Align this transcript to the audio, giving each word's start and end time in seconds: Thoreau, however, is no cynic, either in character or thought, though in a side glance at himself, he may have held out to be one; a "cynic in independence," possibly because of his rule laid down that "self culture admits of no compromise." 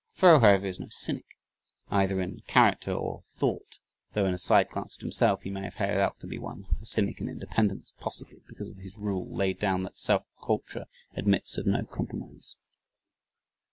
Thoreau, 0.15 0.39
however, 0.39 0.65
is 0.65 0.79
no 0.79 0.87
cynic, 0.89 1.37
either 1.91 2.19
in 2.21 2.39
character 2.47 2.91
or 2.91 3.23
thought, 3.35 3.77
though 4.13 4.25
in 4.25 4.33
a 4.33 4.39
side 4.39 4.67
glance 4.69 4.97
at 4.97 5.01
himself, 5.01 5.43
he 5.43 5.51
may 5.51 5.61
have 5.61 5.75
held 5.75 5.99
out 5.99 6.19
to 6.21 6.25
be 6.27 6.39
one; 6.39 6.65
a 6.81 6.87
"cynic 6.87 7.21
in 7.21 7.29
independence," 7.29 7.93
possibly 7.99 8.41
because 8.47 8.67
of 8.69 8.77
his 8.77 8.97
rule 8.97 9.31
laid 9.31 9.59
down 9.59 9.83
that 9.83 9.97
"self 9.99 10.23
culture 10.43 10.87
admits 11.13 11.59
of 11.59 11.67
no 11.67 11.83
compromise." 11.85 12.55